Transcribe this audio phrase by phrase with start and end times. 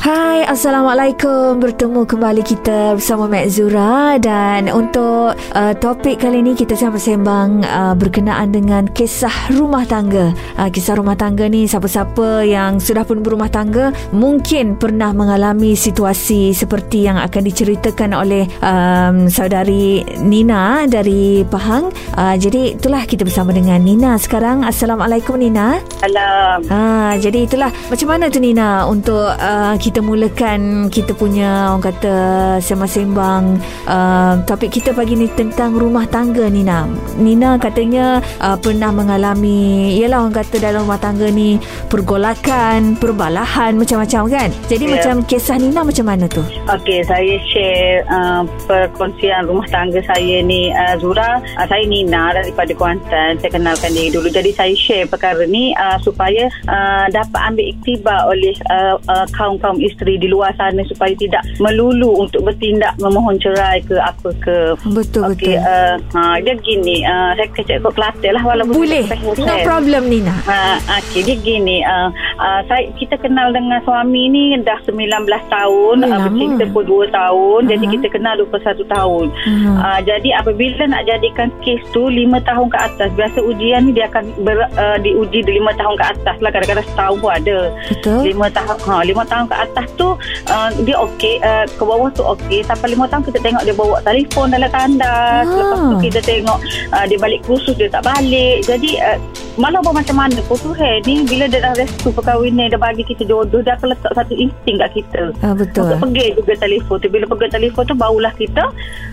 [0.00, 1.60] Hai, Assalamualaikum.
[1.60, 7.92] Bertemu kembali kita bersama Mek Zura dan untuk uh, topik kali ini kita sembang uh,
[7.92, 10.32] berkenaan dengan kisah rumah tangga.
[10.56, 16.56] Uh, kisah rumah tangga ni siapa-siapa yang sudah pun berumah tangga mungkin pernah mengalami situasi
[16.56, 21.92] seperti yang akan diceritakan oleh um, saudari Nina dari Pahang.
[22.16, 24.64] Uh, jadi itulah kita bersama dengan Nina sekarang.
[24.64, 25.76] Assalamualaikum Nina.
[26.00, 26.64] Salam.
[26.72, 32.14] Ha, jadi itulah macam mana tu Nina untuk uh, kita mulakan kita punya orang kata
[32.62, 33.58] sembang-sembang
[33.90, 36.86] uh, topik kita pagi ni tentang rumah tangga Nina.
[37.18, 41.58] Nina katanya uh, pernah mengalami ialah orang kata dalam rumah tangga ni
[41.90, 44.50] pergolakan, perbalahan macam-macam kan.
[44.70, 44.98] Jadi Ya.
[44.98, 46.42] macam kisah Nina macam mana tu?
[46.66, 51.38] Okey, saya share uh, perkongsian rumah tangga saya ni uh, Zura.
[51.54, 53.38] Uh, saya Nina daripada Kuantan.
[53.38, 54.26] Saya kenalkan diri dulu.
[54.26, 59.69] Jadi saya share perkara ni uh, supaya uh, dapat ambil iktibar oleh uh, uh, kaum-kaum
[59.78, 64.58] isteri di luar sana supaya tidak melulu untuk bertindak memohon cerai ke apa ke.
[64.90, 65.62] Betul Okey, betul.
[65.62, 67.06] uh, ha, dia gini.
[67.06, 69.04] Uh, saya kecek kot Kelantan lah walaupun Boleh.
[69.38, 70.34] No problem Nina.
[70.48, 71.84] Ha, okey, dia gini.
[71.84, 72.08] Uh,
[72.40, 74.96] uh, saya, kita kenal dengan suami ni dah 19
[75.28, 75.96] tahun.
[76.06, 77.60] Uh, bercinta pun 2 tahun.
[77.68, 77.92] Jadi Aha.
[77.98, 79.26] kita kenal 21 tahun.
[79.30, 79.70] Aha.
[79.76, 83.08] Uh, jadi apabila nak jadikan kes tu 5 tahun ke atas.
[83.14, 86.50] Biasa ujian ni dia akan ber, uh, diuji di 5 tahun ke atas lah.
[86.50, 87.58] Kadang-kadang setahun pun ada.
[87.90, 88.18] Betul.
[88.24, 90.08] Lima tahun ha, lima tahun ke atas tu
[90.46, 92.60] uh, dia okey uh, ke bawah tu okey.
[92.62, 95.08] Sampai lima tahun kita tengok dia bawa telefon dalam tandas
[95.42, 95.44] Ah.
[95.46, 96.58] lepas tu kita tengok
[96.90, 98.62] uh, dia balik kursus dia tak balik.
[98.62, 99.18] Jadi uh,
[99.56, 103.24] malah apa macam mana pun Tuhan ni bila dia dah restu perkahwinan dia bagi kita
[103.24, 105.22] jodoh dia akan letak satu insting kat kita.
[105.40, 105.84] Ah, betul.
[105.86, 107.08] untuk pergi juga telefon tu.
[107.08, 108.64] Bila pergi telefon tu barulah kita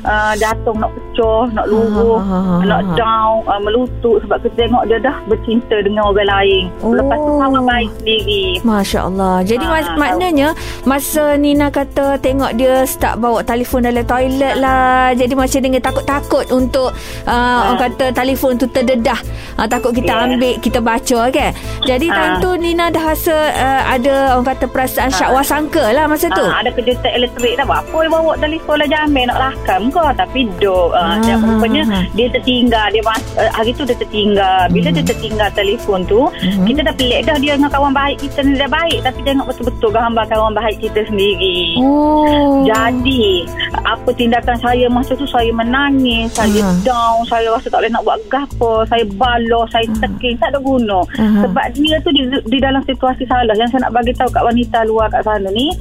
[0.04, 2.96] uh, jatuh nak pecah nak luruh Ah, ah, ah, nak ah.
[2.96, 4.18] down uh, melutut.
[4.20, 6.64] Sebab kita tengok dia dah bercinta dengan orang lain.
[6.82, 7.40] Lepas tu Oh.
[7.40, 8.46] sama baik sendiri.
[8.62, 9.36] Masya Allah.
[9.42, 9.96] Jadi Ah, mas-
[10.38, 10.54] maknanya
[10.86, 15.12] Masa Nina kata Tengok dia start bawa telefon dalam toilet lah.
[15.14, 16.94] Jadi macam dengan takut-takut Untuk
[17.26, 19.18] uh, Orang kata telefon tu terdedah.
[19.58, 20.24] Uh, Takut kita Yeah.
[20.30, 21.52] ambil Kita baca kan?
[21.84, 22.40] Jadi time Ah.
[22.40, 26.44] tu Nina dah rasa uh, Ada orang kata perasaan syak wasangka lah Masa tu.
[26.44, 28.88] Ah, ada kejutan elektrik tak apa yang bawa telefon lah?
[28.88, 32.04] Jamin nak lakam kau tapi dok dia rupanya ah.
[32.14, 32.88] dia tertinggal.
[32.90, 34.68] Dia mas, uh, hari tu dia tertinggal.
[34.70, 36.66] Bila dia tertinggal telefon tu Mhm.
[36.66, 38.18] kita dah pelik dah dia dengan kawan baik.
[38.20, 43.48] Kita ni dah baik tapi tengok betul-betul gambar kawan baik kita sendiri Oh Jadi
[43.88, 46.84] apa tindakan saya masa tu saya menangis, saya Aha.
[46.84, 51.08] down, saya rasa tak boleh nak buat gapo, saya baloh, saya teking, tak ada guna.
[51.16, 51.48] Aha.
[51.48, 54.84] Sebab dia tu di, di dalam situasi salah yang saya nak bagi tahu kat wanita
[54.84, 55.72] luar kat sana ni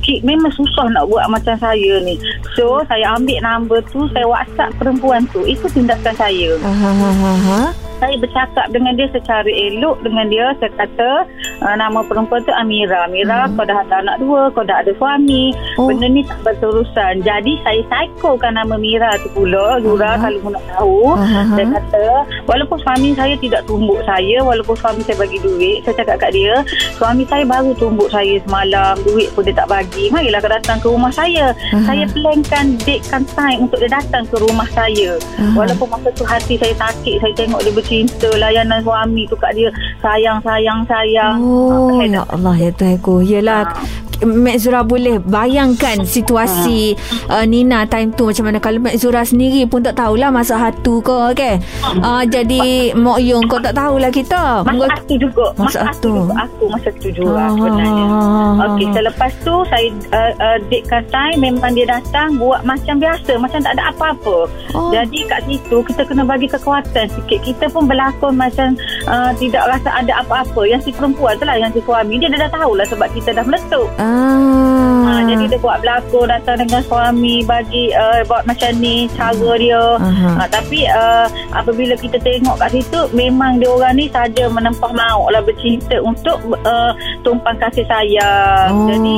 [0.00, 2.16] Cik, memang susah nak buat macam saya ni.
[2.56, 5.44] So, saya ambil nombor tu, saya WhatsApp perempuan tu.
[5.44, 7.89] Itu tindakan saya aha.
[8.00, 11.28] Saya bercakap dengan dia secara elok dengan dia saya kata
[11.62, 13.54] uh, nama perempuan tu Amira Amira hmm.
[13.60, 15.88] kau dah ada anak dua kau dah ada suami Oh.
[15.88, 20.28] benda ni tak berterusan jadi saya psychokan nama Mira tu pula Zura Aha.
[20.28, 21.56] kalau nak tahu Aha.
[21.56, 22.04] saya kata
[22.44, 26.54] walaupun suami saya tidak tumbuk saya walaupun suami saya bagi duit saya cakap kat dia
[26.96, 30.86] suami saya baru tumbuk saya semalam duit pun dia tak bagi marilah kau datang ke
[30.88, 31.84] rumah saya Aha.
[31.86, 35.56] saya plankan datekan time untuk dia datang ke rumah saya Aha.
[35.56, 39.66] walaupun masa tu hati saya sakit saya tengok dia bercinta layanan suami tu kat dia.
[39.98, 41.42] Sayang sayang sayang.
[41.42, 43.66] Oh Ah, ya Allah ya Tuhanku Yelah
[44.20, 46.92] Mek Zura boleh bayangkan situasi
[47.26, 48.60] uh, Nina time tu macam mana.
[48.60, 51.56] Kalau Mek Zura sendiri pun tak tahulah masa hatu ke okay?
[51.98, 54.60] uh, jadi Mok Yung kau tak tahulah kita.
[54.60, 55.46] Masa Mungkin- aku juga.
[55.56, 56.10] Masa Masa aku tu.
[56.14, 56.32] juga.
[56.38, 58.04] Aku masa tu juga Ah, sebenarnya.
[58.04, 58.92] Ah, ah, Okey ah.
[58.92, 63.32] selepas tu Saya uh, uh, datekan time Memang dia datang Buat macam biasa.
[63.40, 64.36] Macam tak ada apa-apa.
[64.76, 64.92] Oh.
[64.92, 67.40] Jadi kat situ Kita kena bagi kekuatan sikit.
[67.40, 68.76] Kita pun berlakon macam
[69.08, 72.50] uh, Tidak rasa ada apa-apa Yang si perempuan tu lah Yang si suami Dia dah
[72.50, 74.69] tahulah Sebab kita dah meletup ah.
[75.10, 79.84] Ha, jadi dia buat berlakon datang dengan suami bagi uh, buat macam ni cara dia.
[79.98, 85.28] Ha, tapi uh, apabila kita tengok kat situ memang dia orang ni saja menempah mauk
[85.28, 88.70] lah bercinta untuk uh, tumpang kasih sayang.
[88.70, 88.86] Oh.
[88.86, 89.16] Jadi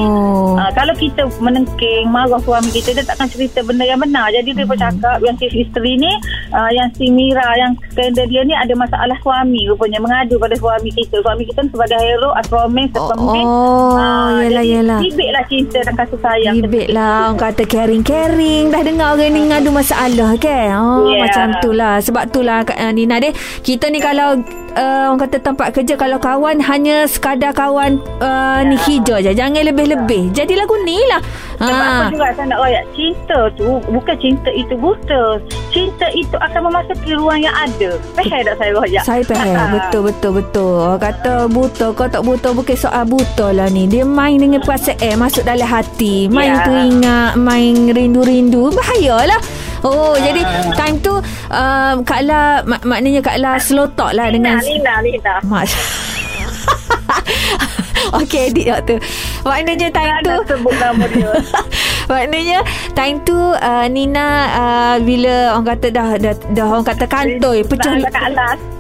[0.57, 4.33] uh, kalau kita menengking marah suami kita dia takkan cerita benda yang benar.
[4.33, 6.13] Jadi dia bercakap yang si isteri ni
[6.51, 10.89] uh, yang si Mira yang skandal dia ni ada masalah suami rupanya mengadu pada suami
[10.89, 11.21] kita.
[11.21, 13.45] Suami kita sebagai hero, astromen, Oh, sepemimpin.
[13.45, 16.55] oh Ah, yelah jadi yelah Tibiklah cinta dan kasih sayang.
[16.63, 17.31] Bibit lah.
[17.31, 18.71] Orang kata caring-caring.
[18.71, 20.73] Dah dengar orang ni ngadu masalah kan?
[20.79, 21.27] Oh, Yeah.
[21.29, 21.99] Macam tu lah.
[22.01, 23.35] Sebab tu lah Kak, Nina deh.
[23.61, 24.41] Kita ni kalau
[24.75, 29.33] uh, Orang kata tempat kerja Kalau kawan Hanya sekadar kawan uh, Ni hijau je.
[29.33, 30.31] Jangan lebih-lebih.
[30.31, 31.21] Jadi lagu ni lah.
[31.57, 31.91] Sebab Ah.
[32.03, 35.23] apa juga saya nak royak Cinta tu Bukan cinta itu buta.
[35.69, 37.97] Cinta itu akan memasuki ruang yang ada.
[38.13, 39.03] Faham tak saya royak?
[39.03, 39.69] Saya faham Ah.
[39.73, 40.75] Betul betul betul.
[40.81, 43.87] Orang kata buta Kau tak buta Bukan soal buta lah ni.
[43.87, 46.27] Dia main dengan perasaan Masuk dalam hati.
[46.27, 46.63] Main Ya.
[46.63, 48.73] teringat Main rindu-rindu.
[48.73, 49.39] Bahayalah
[49.83, 50.47] Oh jadi
[50.79, 51.19] time tu
[51.51, 55.35] uh, Kak La mak, Maknanya Kak La slow talk lah Lina, dengan Lina, Lina.
[55.43, 55.67] Mak
[58.23, 58.95] Okey edit waktu
[59.43, 61.31] Maknanya time tu sebut nama dia
[62.07, 62.59] Maknanya
[62.95, 67.95] time tu uh, Nina uh, bila orang kata dah dah, dah orang kata kantoi pecah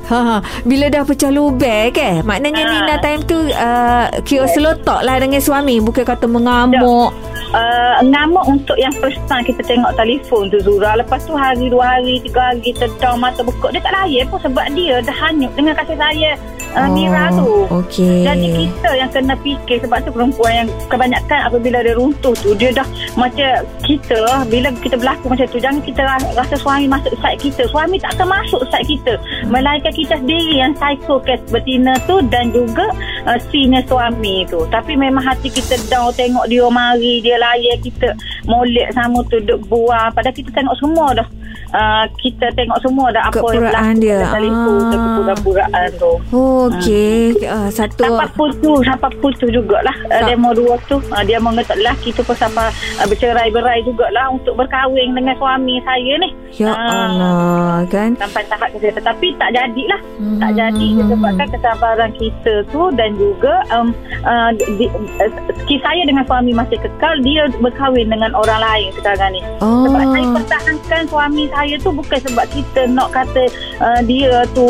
[0.02, 2.68] Ha, ha, bila dah pecah lubang ke maknanya Ha.
[2.68, 7.14] Nina time tu uh, kira slow talk lah dengan suami bukan kata mengamuk
[7.52, 10.96] uh, ngamuk untuk yang first time kita tengok telefon tu Zura.
[10.98, 14.40] Lepas tu hari dua hari tiga hari kita down mata bekuk dia tak layan pun
[14.42, 16.38] sebab dia dah hanyut dengan kasih sayang
[16.76, 17.68] uh, Mira tu.
[17.68, 18.24] okey.
[18.24, 22.72] Jadi kita yang kena fikir sebab tu perempuan yang kebanyakan apabila dia runtuh tu dia
[22.72, 27.40] dah macam kita bila kita berlaku macam tu jangan kita ra- rasa suami masuk side
[27.40, 27.62] kita.
[27.68, 29.14] Suami tak akan masuk side kita.
[29.48, 32.88] Melainkan kita sendiri yang psychocat betina tu dan juga
[33.28, 34.64] uh, senior suami tu.
[34.72, 38.14] Tapi memang hati kita down tengok dia mari dia layan kita.
[38.46, 40.14] Molek sama tu duk buah.
[40.14, 41.28] Padahal kita tengok semua dah
[41.70, 44.16] uh, kita tengok semua dah apa yang berlaku dia.
[44.18, 45.02] dalam telefon tu, Ah.
[45.02, 46.12] kepura-puraan tu.
[46.32, 47.18] Okey.
[47.42, 48.02] Uh, satu.
[48.02, 49.96] Sampai putus Sampai putus jugalah.
[50.08, 50.26] Uh.
[50.26, 50.98] Demo dua tu.
[51.06, 52.68] Uh, Dia mengetuk lelaki tu pun sampai
[52.98, 56.28] uh, Bercerai-berai jugalah Untuk berkahwin dengan suami saya ni.
[56.52, 56.90] Ya Ah.
[57.04, 58.10] Allah kan?
[58.16, 60.00] Sampai tahap kita Tapi tak jadilah.
[60.18, 64.86] Hmm, Tak jadi Disebabkan kesabaran kita tu Dan juga um, uh, di,
[65.18, 65.30] uh,
[65.64, 69.40] Kisah saya dengan suami masih kekal Dia berkahwin dengan orang lain sekarang ni.
[69.58, 69.84] Oh.
[69.84, 73.48] Sebab saya pertahankan suami saya tu bukan sebab kita nak kata
[73.80, 74.66] uh, dia tu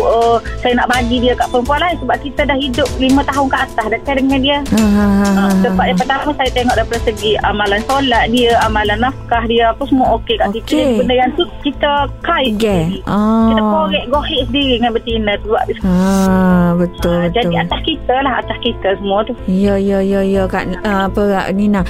[0.00, 3.56] uh, saya nak bagi dia kat perempuan lain sebab kita dah hidup lima tahun ke
[3.58, 4.58] atas dekat dengan dia.
[4.72, 4.88] Uh,
[5.24, 9.82] ha, sebab yang pertama saya tengok daripada segi amalan solat dia, amalan nafkah dia apa
[9.88, 10.64] semua okey kat kita.
[10.64, 10.78] Okey.
[10.78, 11.92] Jadi benda yang tu kita
[12.22, 12.86] kait Okay.
[12.86, 13.00] sendiri.
[13.08, 13.50] Ah.
[13.50, 15.50] Kita korek gohik sendiri dengan betina tu.
[15.56, 17.20] Ah, betul uh, betul.
[17.34, 19.32] jadi atas kita lah, atas kita semua tu.
[19.50, 21.82] Ya ya ya ya Kak uh, apa Kak Nina.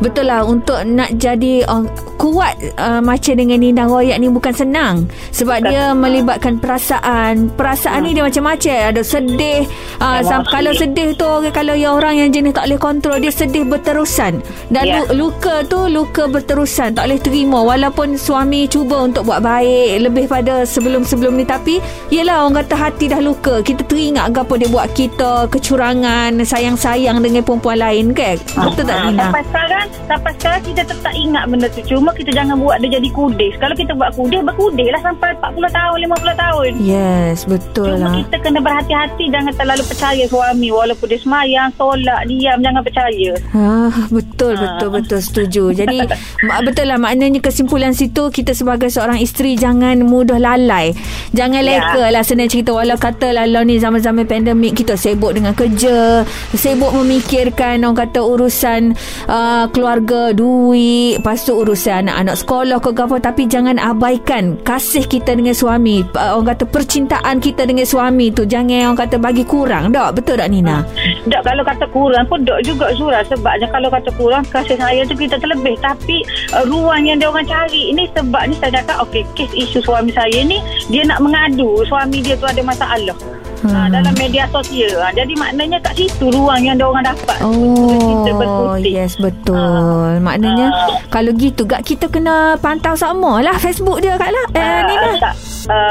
[0.00, 1.84] Betul lah untuk nak jadi uh,
[2.20, 4.96] kuat uh, macam dengan Nina Royak ni bukan senang
[5.30, 7.48] sebab Bukan dia melibatkan perasaan.
[7.50, 8.76] Perasaan ni dia macam-macam.
[8.90, 9.64] Ada sedih.
[9.96, 10.26] Emosi.
[10.26, 14.40] sam- kalau sedih tu kalau yang orang yang jenis tak boleh kontrol dia sedih berterusan.
[14.66, 15.04] Dan Ya.
[15.06, 19.68] lu- luka tu luka berterusan tak boleh terima walaupun suami cuba untuk buat baik
[20.00, 21.78] lebih pada sebelum-sebelum ni tapi
[22.08, 27.40] yelah orang kata hati dah luka kita teringat apa dia buat kita kecurangan sayang-sayang dengan
[27.40, 31.66] perempuan lain kan betul tak Ah, Nina Sampai sekarang Sampai sekarang kita tetap ingat benda
[31.68, 35.30] tu Cuma kita jangan buat dia jadi kudis Kalau kita buat kudis Berkudis lah sampai
[35.36, 40.68] 40 tahun 50 tahun yes betul Cuma lah kita kena berhati-hati Jangan terlalu percaya suami
[40.70, 44.76] Walaupun dia semayang Tolak, diam Jangan percaya Ah, betul Ah.
[44.76, 45.64] betul betul setuju.
[45.70, 46.00] Jadi
[46.66, 50.96] betul lah maknanya kesimpulan situ kita sebagai seorang isteri jangan mudah lalai.
[51.30, 51.68] Jangan Ya.
[51.68, 56.90] leka lah senang cerita walau kata lah ni zaman-zaman pandemik kita sibuk dengan kerja, sibuk
[56.96, 58.96] memikirkan orang kata urusan
[59.26, 65.36] uh, keluarga, duit, lepas tu urusan anak-anak sekolah ke apa tapi jangan abaikan kasih kita
[65.36, 66.06] dengan suami.
[66.14, 69.90] Uh, orang kata percintaan kita dengan suami tu jangan orang kata bagi kurang.
[69.90, 70.86] Tak betul tak Nina?
[71.26, 75.12] Dok kalau kata kurang pun Dok juga Zura Sebabnya kalau kata kurang Kasih saya tu
[75.12, 76.24] kita terlebih Tapi
[76.56, 80.40] uh, ruang yang dia orang cari Ini sebabnya saya cakap Okay kes isu suami saya
[80.40, 83.16] ni Dia nak mengadu Suami dia tu ada masalah
[83.60, 83.70] Hmm.
[83.70, 87.50] ha, Dalam media sosial ha, Jadi maknanya kat situ Ruang yang dia orang dapat Kita
[88.30, 90.16] Oh, berkutik yes betul.
[90.18, 90.96] Maknanya Ah.
[91.08, 94.46] kalau gitu gak kita kena pantau sama lah Facebook dia Kak lah.
[94.52, 95.09] Eh, Ah, Nina.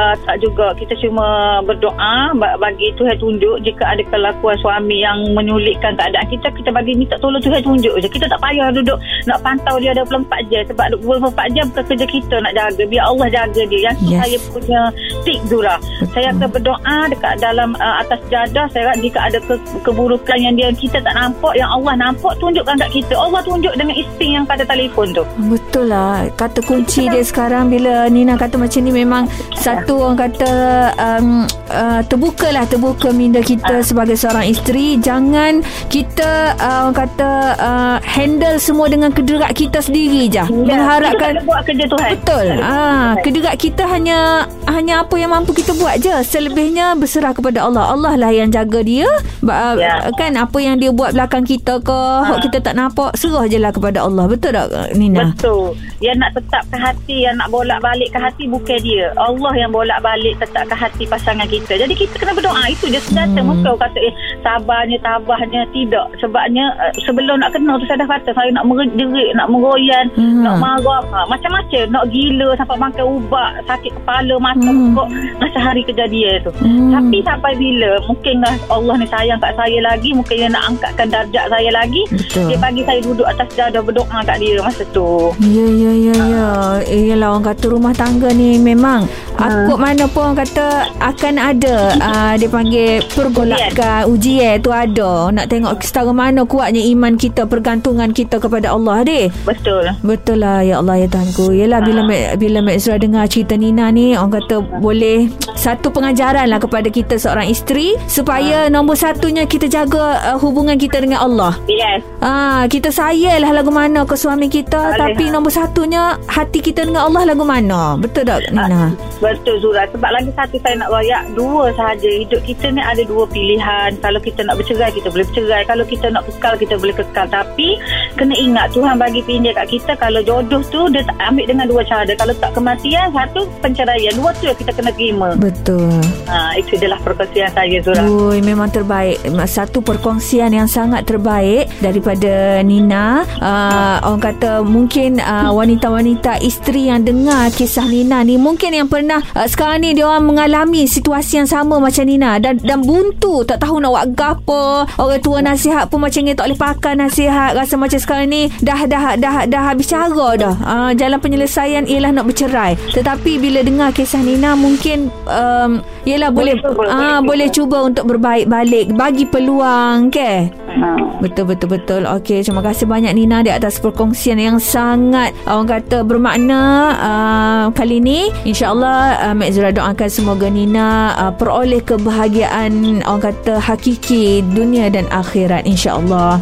[0.09, 0.67] Tak, uh, tak juga.
[0.73, 1.25] Kita cuma
[1.61, 6.95] berdoa ba- bagi Tuhan tunjuk jika ada kelakuan suami yang menyulitkan keadaan kita kita bagi
[6.95, 8.07] minta tolong Tuhan tunjuk je.
[8.07, 10.63] Kita tak payah duduk nak pantau dia 24 jam.
[10.65, 12.83] Sebab 24 jam bukan kerja kita nak jaga.
[12.83, 13.79] Biar Allah jaga dia.
[13.81, 14.19] Yang Yes.
[14.19, 14.81] saya punya
[15.21, 15.75] tik Zura
[16.09, 18.65] saya akan berdoa dekat dalam uh, atas jadah.
[18.69, 22.79] Saya rasa jika ada ke- keburukan yang dia kita tak nampak yang Allah nampak tunjukkan
[22.79, 23.13] kat kita.
[23.13, 25.23] Allah tunjuk dengan isteri yang pada telefon tu.
[25.37, 26.25] Betul lah.
[26.31, 30.51] Kata kunci dia sekarang Bila Nina kata macam ni Memang Satu orang kata
[30.96, 31.27] um,
[31.70, 34.98] uh, Terbuka lah Terbuka minda kita Sebagai seorang isteri.
[35.00, 40.39] Jangan Kita uh, Orang kata uh, Handle semua dengan Kederat kita sendiri je.
[40.39, 42.10] Ya, kita Mengharapkan ada buat kerja Tuhan.
[42.15, 42.46] Betul.
[42.62, 46.11] Ah, kederat kita hanya hanya apa yang mampu kita buat je.
[46.23, 47.89] Selebihnya berserah kepada Allah.
[47.89, 49.07] Allah lah yang jaga dia.
[49.39, 50.09] Ba- Ya.
[50.13, 53.69] Kan apa yang dia buat belakang kita ke, hok kita tak nampak, serah je lah
[53.69, 54.25] kepada Allah.
[54.25, 55.31] Betul tak Nina?
[55.31, 55.77] Betul.
[55.99, 59.13] Yang nak tetap ke hati, yang nak bolak balik ke hati bukan dia.
[59.15, 61.75] Allah yang bolak balik tetap ke hati pasangan kita.
[61.75, 62.65] Jadi kita kena berdoa.
[62.67, 63.35] Itu je senjata.
[63.35, 63.47] Hmm.
[63.47, 65.61] Mungkin orang kata, eh, sabarnya, tabahnya.
[65.69, 66.05] Tidak.
[66.19, 70.43] Sebabnya, uh, sebelum nak kena tu saya dah kata, saya nak menjerit, nak meroyan, Hmm.
[70.43, 71.03] nak marah.
[71.09, 71.83] Ha, macam-macam.
[71.89, 74.93] Nak gila sampai makan ubat, sakit kepala, mata Hmm.
[74.93, 75.07] pokok.
[75.39, 76.51] Masa hari kejadian tu.
[76.59, 76.91] Hmm.
[76.91, 81.07] Tapi sampai bila mungkin lah Allah ni sayang kat saya lagi, mungkin dia nak angkatkan
[81.07, 82.01] darjat saya lagi.
[82.11, 82.47] Betul.
[82.51, 85.31] Dia bagi saya duduk atas jadah berdoa kat dia masa tu.
[85.39, 86.49] Ya, ya, ya, ya.
[86.85, 91.75] Eh, Yelah orang kata rumah tangga ni memang akut mana pun orang kata akan ada
[91.97, 95.31] uh, dia panggil pergolakan ujian tu ada.
[95.33, 99.25] Nak tengok setara mana kuatnya iman kita, pergantungan kita kepada Allah deh.
[99.47, 99.89] Betul.
[100.03, 101.55] Betul lah ya Allah ya Tuhanku.
[101.79, 106.58] Bila Mek, bila Mek Zura dengar cerita Nina ni orang kata boleh satu pengajaran lah
[106.58, 111.53] kepada kita seorang isteri supaya nombor satunya kita jaga uh, hubungan kita dengan Allah.
[111.70, 112.01] Yes.
[112.25, 115.32] Ah, kita sayanglah lagu mana ke suami kita Boleh, tapi ha.
[115.38, 118.00] nombor satunya hati kita dengan Allah lagu mana.
[118.00, 118.96] Betul tak Nina?
[119.20, 123.27] Betul Zura Sebab lagi satu saya nak royak Dua sahaja Hidup kita ni ada dua
[123.27, 127.27] pilihan Kalau kita nak bercerai Kita boleh bercerai Kalau kita nak kekal Kita boleh kekal
[127.27, 127.70] Tapi
[128.15, 131.82] Kena ingat Tuhan bagi pinjam kat kita Kalau jodoh tu Dia tak ambil dengan dua
[131.84, 136.00] cara Kalau tak kematian Satu penceraian Dua yang kita kena terima Betul.
[136.29, 139.22] ha, Itu adalah perkongsian saya Zura Ui, memang terbaik.
[139.50, 143.25] Satu perkongsian yang sangat terbaik daripada Nina.
[143.41, 149.19] Uh, orang kata mungkin uh, wanita-wanita isteri yang dengar kisah Nina ni mungkin yang pernah
[149.34, 153.63] uh, sekarang ni dia orang mengalami situasi yang sama macam Nina dan dan buntu tak
[153.63, 154.86] tahu nak buat gapo.
[155.00, 157.58] Orang tua nasihat pun macam ni tak boleh pakai nasihat.
[157.58, 160.55] Rasa macam sekarang ni dah dah dah dah habis cara dah.
[160.62, 162.77] Uh, jalan penyelesaian ialah nak bercerai.
[162.93, 166.53] Tetapi bila dengar kisah Nina mungkin um, ialah boleh
[166.86, 167.77] ah boleh boleh cuba.
[167.81, 170.53] untuk berbaik balik bagi peluang ke?
[170.69, 171.17] Ha.
[171.17, 172.01] betul betul betul.
[172.05, 176.62] Okey terima kasih banyak Nina di atas perkongsian yang sangat orang kata bermakna
[177.01, 183.57] uh, kali ni insyaallah uh, Mek Zura doakan semoga Nina uh, peroleh kebahagiaan orang kata
[183.57, 186.38] hakiki dunia dan akhirat insyaallah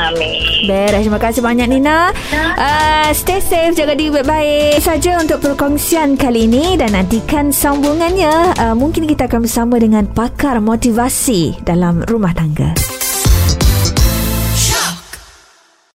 [0.00, 0.40] Amin.
[0.64, 1.04] Beres.
[1.04, 2.14] Terima kasih banyak Nina.
[2.56, 8.54] Uh, Stay safe Jaga diri baik-baik Saja untuk perkongsian kali ini Dan nantikan sambungannya.
[8.56, 12.99] Uh, Mungkin kita akan bersama dengan Pakar motivasi Dalam rumah tangga